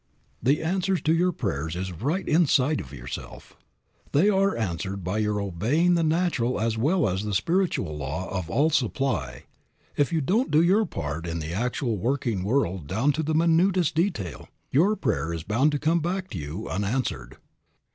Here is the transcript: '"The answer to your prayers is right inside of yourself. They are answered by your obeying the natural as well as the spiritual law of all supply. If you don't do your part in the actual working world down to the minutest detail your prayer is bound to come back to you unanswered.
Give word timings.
'"The 0.49 0.63
answer 0.63 0.97
to 0.97 1.13
your 1.13 1.31
prayers 1.31 1.75
is 1.75 1.91
right 1.91 2.27
inside 2.27 2.81
of 2.81 2.91
yourself. 2.91 3.55
They 4.13 4.31
are 4.31 4.57
answered 4.57 5.03
by 5.03 5.19
your 5.19 5.39
obeying 5.39 5.93
the 5.93 6.01
natural 6.03 6.59
as 6.59 6.75
well 6.75 7.07
as 7.07 7.23
the 7.23 7.35
spiritual 7.35 7.95
law 7.95 8.27
of 8.35 8.49
all 8.49 8.71
supply. 8.71 9.43
If 9.95 10.11
you 10.11 10.19
don't 10.19 10.49
do 10.49 10.63
your 10.63 10.87
part 10.87 11.27
in 11.27 11.37
the 11.37 11.53
actual 11.53 11.97
working 11.97 12.41
world 12.43 12.87
down 12.87 13.11
to 13.11 13.21
the 13.21 13.35
minutest 13.35 13.93
detail 13.93 14.49
your 14.71 14.95
prayer 14.95 15.31
is 15.35 15.43
bound 15.43 15.71
to 15.73 15.77
come 15.77 15.99
back 15.99 16.31
to 16.31 16.37
you 16.39 16.67
unanswered. 16.67 17.37